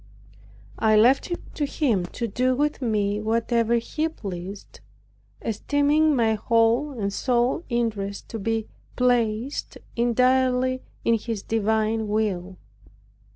I 0.79 0.95
left 0.95 1.29
it 1.29 1.53
to 1.53 1.63
Him 1.67 2.07
to 2.07 2.27
do 2.27 2.55
with 2.55 2.81
me 2.81 3.19
whatever 3.21 3.75
He 3.75 4.09
pleased, 4.09 4.79
esteeming 5.43 6.15
my 6.15 6.33
whole 6.33 6.99
and 6.99 7.13
sole 7.13 7.63
interest 7.69 8.27
to 8.29 8.39
be 8.39 8.67
placed 8.95 9.77
entirely 9.95 10.81
in 11.05 11.19
His 11.19 11.43
divine 11.43 12.07
will. 12.07 12.57